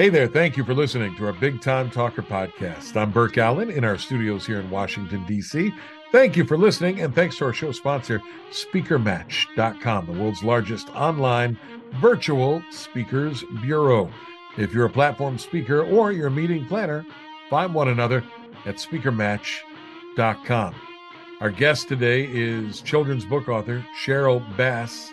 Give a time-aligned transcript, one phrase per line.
[0.00, 2.96] Hey there, thank you for listening to our Big Time Talker podcast.
[2.96, 5.74] I'm Burke Allen in our studios here in Washington, D.C.
[6.10, 11.58] Thank you for listening, and thanks to our show sponsor, SpeakerMatch.com, the world's largest online
[12.00, 14.10] virtual speakers bureau.
[14.56, 17.04] If you're a platform speaker or you're a meeting planner,
[17.50, 18.24] find one another
[18.64, 20.74] at SpeakerMatch.com.
[21.42, 25.12] Our guest today is children's book author Sheryl Bass.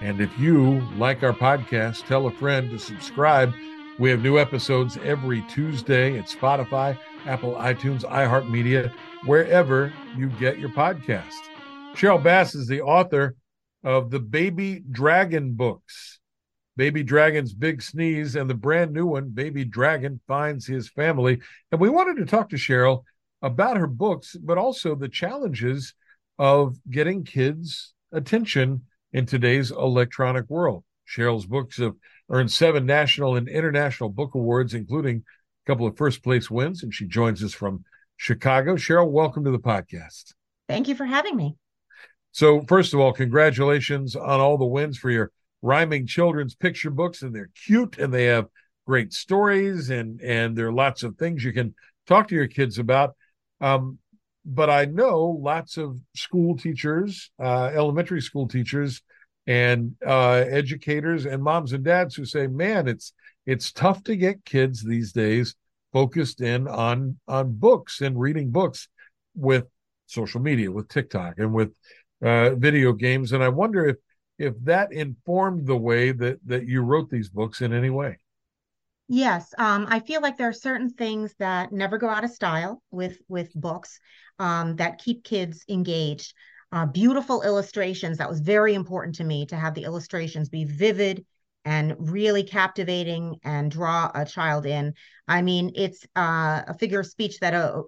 [0.00, 3.54] And if you like our podcast, tell a friend to subscribe
[3.98, 8.92] we have new episodes every Tuesday at Spotify, Apple, iTunes, iHeartMedia,
[9.24, 11.40] wherever you get your podcast.
[11.94, 13.36] Sheryl Bass is the author
[13.82, 16.20] of the Baby Dragon books.
[16.76, 21.40] Baby Dragon's Big Sneeze and the brand new one, Baby Dragon Finds His Family.
[21.72, 23.04] And we wanted to talk to Sheryl
[23.40, 25.94] about her books, but also the challenges
[26.38, 28.82] of getting kids' attention
[29.14, 30.84] in today's electronic world.
[31.08, 31.94] Sheryl's books have
[32.30, 35.24] earned seven national and international book awards, including
[35.64, 36.82] a couple of first place wins.
[36.82, 37.84] And she joins us from
[38.16, 38.76] Chicago.
[38.76, 40.34] Sheryl, welcome to the podcast.
[40.68, 41.56] Thank you for having me.
[42.32, 45.30] So, first of all, congratulations on all the wins for your
[45.62, 48.46] rhyming children's picture books, and they're cute and they have
[48.86, 51.74] great stories, and and there are lots of things you can
[52.06, 53.14] talk to your kids about.
[53.60, 53.98] Um,
[54.44, 59.02] but I know lots of school teachers, uh, elementary school teachers,
[59.46, 63.12] and uh, educators and moms and dads who say, "Man, it's
[63.46, 65.54] it's tough to get kids these days
[65.92, 68.88] focused in on on books and reading books
[69.34, 69.66] with
[70.06, 71.74] social media, with TikTok, and with
[72.22, 73.96] uh, video games." And I wonder if
[74.38, 78.18] if that informed the way that that you wrote these books in any way.
[79.08, 82.82] Yes, um, I feel like there are certain things that never go out of style
[82.90, 84.00] with with books
[84.40, 86.34] um, that keep kids engaged
[86.72, 88.18] uh, beautiful illustrations.
[88.18, 91.24] That was very important to me to have the illustrations be vivid
[91.64, 94.94] and really captivating and draw a child in.
[95.26, 97.82] I mean, it's uh, a figure of speech that uh,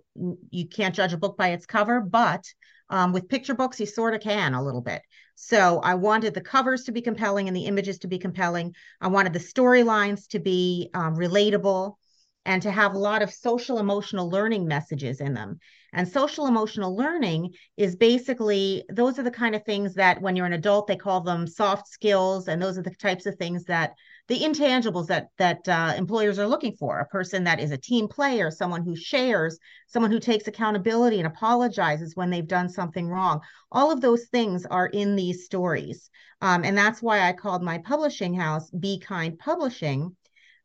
[0.51, 2.45] you can't judge a book by its cover, but
[2.91, 5.03] um, with picture books, you sort of can a little bit.
[5.37, 8.75] So I wanted the covers to be compelling and the images to be compelling.
[9.01, 11.95] I wanted the storylines to be um, relatable
[12.45, 15.61] and to have a lot of social emotional learning messages in them.
[15.93, 20.47] And social emotional learning is basically those are the kind of things that when you're
[20.47, 22.49] an adult, they call them soft skills.
[22.49, 23.95] And those are the types of things that
[24.29, 26.99] the intangibles that that uh, employers are looking for.
[26.99, 31.27] A person that is a team player someone who shares someone who takes accountability and
[31.27, 33.41] apologizes when they've done something wrong.
[33.73, 36.11] All of those things are in these stories.
[36.41, 40.15] Um, and that's why i called my publishing house be kind publishing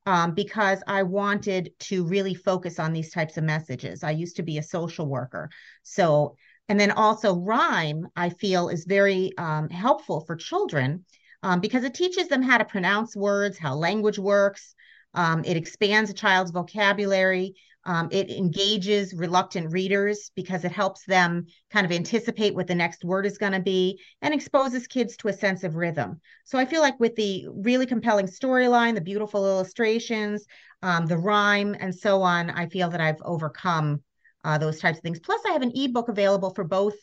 [0.05, 4.03] um, because I wanted to really focus on these types of messages.
[4.03, 5.49] I used to be a social worker.
[5.83, 6.35] So,
[6.69, 11.05] and then also rhyme, I feel is very um, helpful for children
[11.41, 14.75] um, because it teaches them how to pronounce words, how language works.
[15.13, 17.55] Um, it expands a child's vocabulary.
[17.85, 23.03] Um, it engages reluctant readers because it helps them kind of anticipate what the next
[23.03, 26.21] word is going to be and exposes kids to a sense of rhythm.
[26.45, 30.45] So I feel like with the really compelling storyline, the beautiful illustrations,
[30.81, 34.01] um, the rhyme, and so on, I feel that I've overcome
[34.45, 35.19] uh, those types of things.
[35.19, 36.95] Plus, I have an ebook available for both.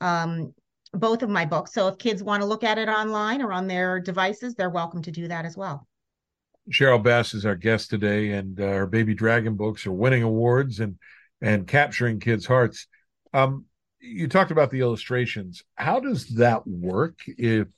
[0.00, 0.52] Um,
[0.92, 1.72] both of my books.
[1.72, 5.02] So if kids want to look at it online or on their devices, they're welcome
[5.02, 5.86] to do that as well.
[6.70, 10.80] Sheryl Bass is our guest today, and uh, our Baby Dragon books are winning awards
[10.80, 10.96] and
[11.40, 12.86] and capturing kids' hearts.
[13.32, 13.66] Um,
[14.00, 15.62] you talked about the illustrations.
[15.74, 17.18] How does that work?
[17.26, 17.68] If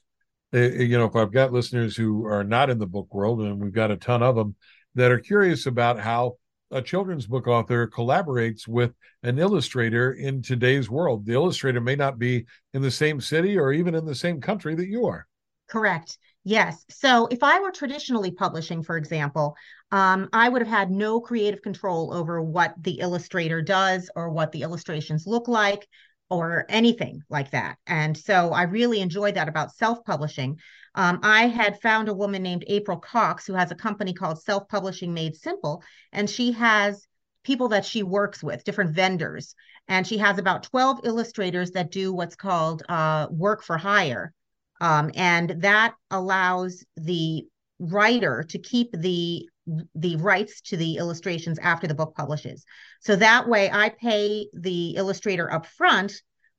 [0.54, 3.60] uh, you know, if I've got listeners who are not in the book world, and
[3.60, 4.56] we've got a ton of them
[4.94, 6.36] that are curious about how
[6.70, 11.24] a children's book author collaborates with an illustrator in today's world.
[11.24, 14.74] The illustrator may not be in the same city or even in the same country
[14.74, 15.26] that you are.
[15.68, 16.18] Correct.
[16.48, 16.82] Yes.
[16.88, 19.54] So if I were traditionally publishing, for example,
[19.92, 24.50] um, I would have had no creative control over what the illustrator does or what
[24.52, 25.86] the illustrations look like
[26.30, 27.76] or anything like that.
[27.86, 30.58] And so I really enjoyed that about self publishing.
[30.94, 34.68] Um, I had found a woman named April Cox who has a company called Self
[34.68, 35.82] Publishing Made Simple,
[36.14, 37.06] and she has
[37.44, 39.54] people that she works with, different vendors.
[39.86, 44.32] And she has about 12 illustrators that do what's called uh, work for hire.
[44.80, 47.46] Um, and that allows the
[47.78, 49.48] writer to keep the
[49.94, 52.64] the rights to the illustrations after the book publishes.
[53.00, 56.12] So that way I pay the illustrator up front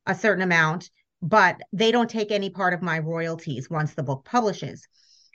[0.06, 4.26] a certain amount, but they don't take any part of my royalties once the book
[4.26, 4.88] publishes.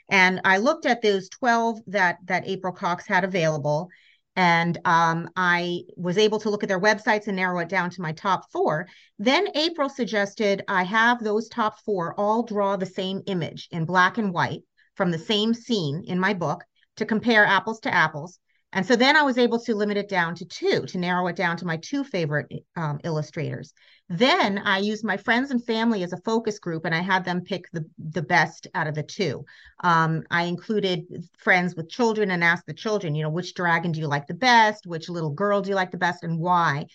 [0.09, 3.89] And I looked at those 12 that that April Cox had available
[4.35, 8.01] and um, I was able to look at their websites and narrow it down to
[8.01, 8.87] my top four.
[9.17, 14.17] Then April suggested I have those top four all draw the same image in black
[14.17, 14.63] and white
[14.95, 16.63] from the same scene in my book
[16.97, 18.39] to compare apples to apples.
[18.75, 21.37] And so then I was able to limit it down to two, to narrow it
[21.37, 23.73] down to my two favorite um, illustrators.
[24.09, 27.41] Then I used my friends and family as a focus group, and I had them
[27.41, 29.45] pick the the best out of the two.
[29.81, 31.05] Um, I included
[31.37, 34.33] friends with children and asked the children, you know, which dragon do you like the
[34.33, 34.85] best?
[34.85, 36.87] Which little girl do you like the best, and why?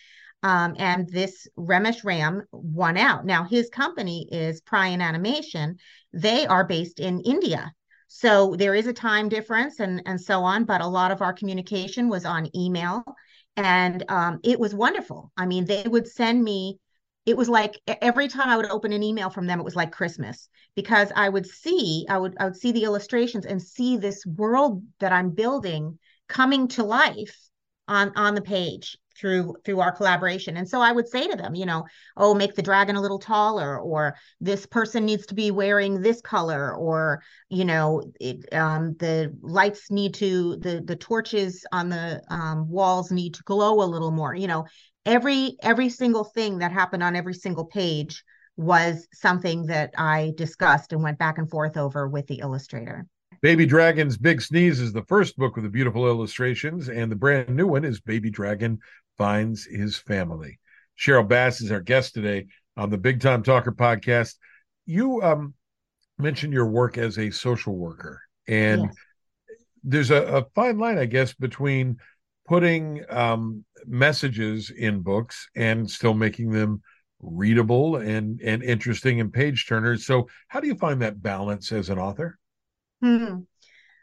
[0.43, 3.25] Um, and this Ramesh Ram won out.
[3.25, 5.79] Now his company is Pryan Animation.
[6.13, 7.73] They are based in India.
[8.13, 11.33] So there is a time difference and and so on, but a lot of our
[11.33, 13.05] communication was on email,
[13.57, 15.31] and um, it was wonderful.
[15.37, 16.81] I mean, they would send me
[17.25, 19.93] it was like every time I would open an email from them, it was like
[19.93, 24.27] Christmas because I would see, I would, I would see the illustrations and see this
[24.27, 25.99] world that I'm building
[26.29, 27.37] coming to life
[27.91, 31.55] on on the page through through our collaboration and so i would say to them
[31.55, 31.85] you know
[32.17, 36.21] oh make the dragon a little taller or this person needs to be wearing this
[36.21, 42.23] color or you know it, um, the lights need to the the torches on the
[42.31, 44.65] um, walls need to glow a little more you know
[45.05, 48.23] every every single thing that happened on every single page
[48.57, 53.07] was something that I discussed and went back and forth over with the illustrator.
[53.43, 57.49] Baby Dragon's Big Sneeze is the first book with the beautiful illustrations, and the brand
[57.49, 58.81] new one is Baby Dragon
[59.17, 60.59] Finds His Family.
[60.99, 64.35] Sheryl Bass is our guest today on the Big Time Talker podcast.
[64.85, 65.55] You um,
[66.19, 68.95] mentioned your work as a social worker, and yes.
[69.85, 71.97] there's a, a fine line, I guess, between
[72.47, 76.83] putting um, messages in books and still making them
[77.23, 80.05] readable and and interesting and page turners.
[80.05, 82.37] So, how do you find that balance as an author?
[83.03, 83.41] Hmm.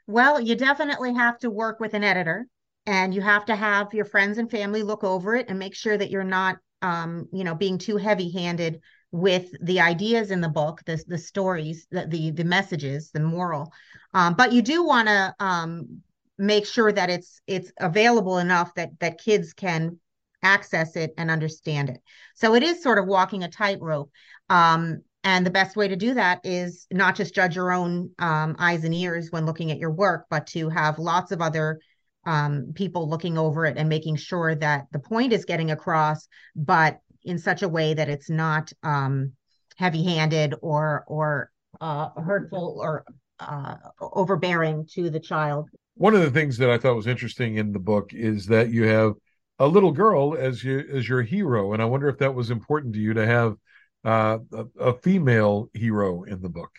[0.08, 2.48] Well, you definitely have to work with an editor,
[2.86, 5.98] and you have to have your friends and family look over it and make sure
[5.98, 10.82] that you're not, um, you know, being too heavy-handed with the ideas in the book,
[10.86, 13.72] the the stories, the the, the messages, the moral.
[14.14, 16.02] Um, but you do want to um,
[16.38, 20.00] make sure that it's it's available enough that that kids can
[20.44, 22.02] access it and understand it.
[22.36, 24.12] So it is sort of walking a tightrope.
[24.50, 28.56] Um, and the best way to do that is not just judge your own um,
[28.60, 31.82] eyes and ears when looking at your work, but to have lots of other
[32.26, 37.00] um, people looking over it and making sure that the point is getting across, but
[37.26, 39.34] in such a way that it's not um,
[39.76, 41.52] heavy-handed or or
[41.82, 43.04] uh, hurtful or
[43.42, 45.70] uh, overbearing to the child.
[45.96, 48.86] One of the things that I thought was interesting in the book is that you
[48.86, 49.16] have
[49.60, 52.94] a little girl as you as your hero, and I wonder if that was important
[52.94, 53.58] to you to have
[54.06, 56.72] uh, a, a female hero in the book.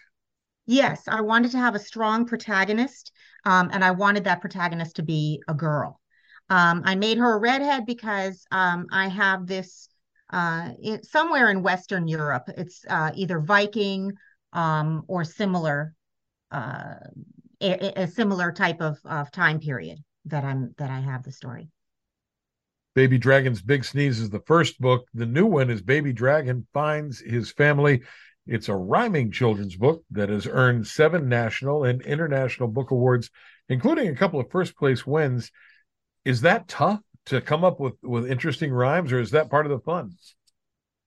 [0.66, 3.12] Yes, I wanted to have a strong protagonist,
[3.44, 6.00] um, and I wanted that protagonist to be a girl.
[6.50, 9.88] Um, I made her a redhead because um, I have this
[10.30, 12.50] uh, it, somewhere in Western Europe.
[12.56, 14.12] It's uh, either Viking
[14.52, 15.94] um, or similar
[16.50, 16.94] uh,
[17.60, 21.70] a, a similar type of, of time period that I'm that I have the story.
[22.98, 25.06] Baby Dragon's Big Sneeze is the first book.
[25.14, 28.02] The new one is Baby Dragon Finds His Family.
[28.44, 33.30] It's a rhyming children's book that has earned seven national and international book awards,
[33.68, 35.52] including a couple of first place wins.
[36.24, 39.70] Is that tough to come up with, with interesting rhymes, or is that part of
[39.70, 40.10] the fun?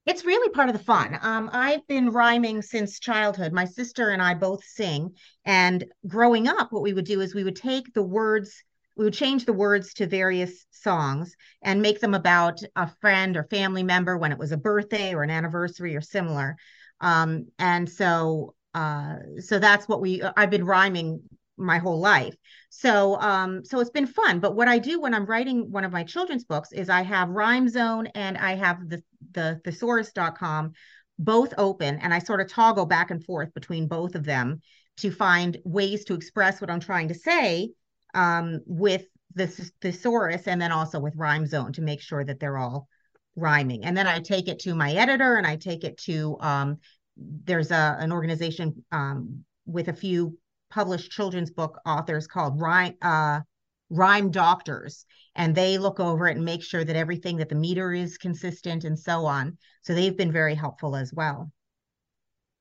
[0.05, 1.19] It's really part of the fun.
[1.21, 3.51] Um, I've been rhyming since childhood.
[3.51, 5.13] My sister and I both sing.
[5.43, 8.63] And growing up, what we would do is we would take the words,
[8.95, 13.43] we would change the words to various songs and make them about a friend or
[13.43, 16.55] family member when it was a birthday or an anniversary or similar.
[16.99, 20.21] Um, and so, uh, so that's what we.
[20.37, 21.21] I've been rhyming
[21.57, 22.35] my whole life.
[22.69, 24.39] So um so it's been fun.
[24.39, 27.29] But what I do when I'm writing one of my children's books is I have
[27.29, 30.73] Rhyme Zone and I have the the thesaurus.com
[31.19, 34.61] both open and I sort of toggle back and forth between both of them
[34.97, 37.69] to find ways to express what I'm trying to say
[38.13, 39.47] um with the
[39.81, 42.87] thesaurus and then also with Rhyme Zone to make sure that they're all
[43.35, 43.85] rhyming.
[43.85, 46.77] And then I take it to my editor and I take it to um
[47.17, 50.37] there's a an organization um with a few
[50.71, 53.41] published children's book authors called Rhyme, uh,
[53.89, 57.93] Rhyme Doctors, and they look over it and make sure that everything that the meter
[57.93, 59.57] is consistent and so on.
[59.81, 61.51] So they've been very helpful as well.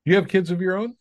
[0.04, 0.96] You have kids of your own?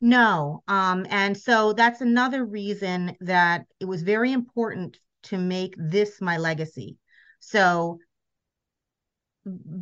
[0.00, 0.62] No.
[0.68, 6.36] Um, and so that's another reason that it was very important to make this my
[6.36, 6.96] legacy.
[7.40, 7.98] So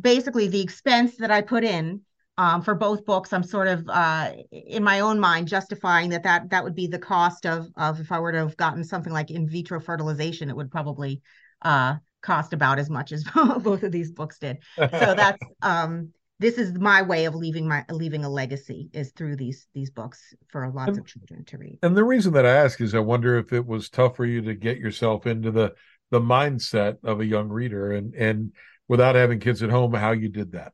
[0.01, 2.01] basically, the expense that I put in
[2.37, 6.49] um, for both books, I'm sort of uh, in my own mind justifying that that
[6.49, 9.31] that would be the cost of of if I were to have gotten something like
[9.31, 11.21] in vitro fertilization, it would probably
[11.61, 13.23] uh, cost about as much as
[13.59, 14.57] both of these books did.
[14.99, 19.35] So that's um, this is my way of leaving my leaving a legacy is through
[19.37, 21.79] these these books for lots and, of children to read.
[21.81, 24.41] And the reason that I ask is I wonder if it was tough for you
[24.41, 25.73] to get yourself into the
[26.11, 28.51] the mindset of a young reader and and
[28.87, 30.73] without having kids at home, how you did that.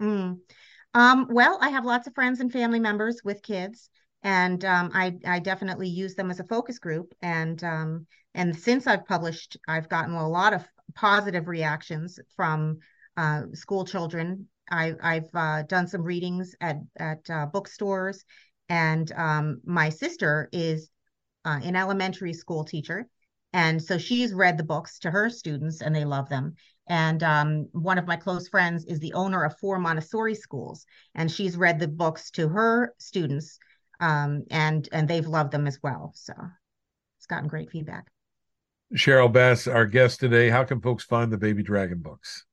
[0.00, 0.38] Mm.
[0.94, 3.88] Um, well, I have lots of friends and family members with kids,
[4.22, 7.14] and um, I I definitely use them as a focus group.
[7.22, 12.78] And um, and since I've published, I've gotten a lot of positive reactions from
[13.16, 18.24] uh, school children I, I've uh, done some readings at at uh, bookstores,
[18.70, 20.88] and um, my sister is
[21.44, 23.06] uh, an elementary school teacher,
[23.52, 26.54] and so she's read the books to her students, and they love them.
[26.88, 31.30] And um, one of my close friends is the owner of four Montessori schools, and
[31.30, 33.58] she's read the books to her students,
[34.00, 36.12] um, and and they've loved them as well.
[36.16, 36.32] So
[37.18, 38.06] it's gotten great feedback.
[38.96, 40.48] Sheryl Bass, our guest today.
[40.48, 42.46] How can folks find the Baby Dragon books?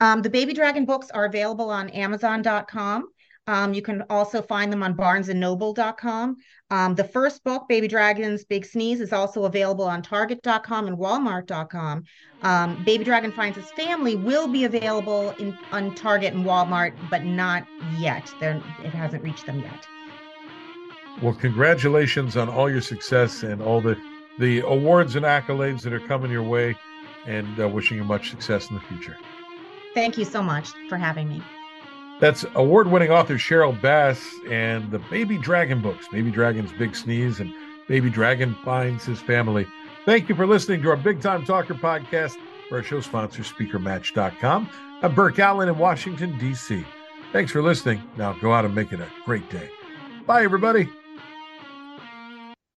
[0.00, 3.08] Um, the Baby Dragon books are available on Amazon.com.
[3.46, 6.36] Um, you can also find them on barnesandnoble.com.
[6.70, 12.04] Um, the first book, Baby Dragon's Big Sneeze, is also available on Target.com and Walmart.com.
[12.42, 17.24] Um, Baby Dragon Finds His Family will be available in, on Target and Walmart, but
[17.24, 17.66] not
[17.98, 18.32] yet.
[18.38, 19.86] They're, it hasn't reached them yet.
[21.20, 24.00] Well, congratulations on all your success and all the,
[24.38, 26.76] the awards and accolades that are coming your way,
[27.26, 29.16] and uh, wishing you much success in the future.
[29.94, 31.42] Thank you so much for having me.
[32.20, 37.40] That's award winning author Sheryl Bass and the Baby Dragon books Baby Dragon's Big Sneeze
[37.40, 37.52] and
[37.88, 39.66] Baby Dragon Finds His Family.
[40.04, 42.36] Thank you for listening to our Big Time Talker podcast
[42.68, 44.70] for our show sponsor, SpeakerMatch.com.
[45.02, 46.84] I'm Burke Allen in Washington, D.C.
[47.32, 48.02] Thanks for listening.
[48.16, 49.70] Now go out and make it a great day.
[50.26, 50.88] Bye, everybody.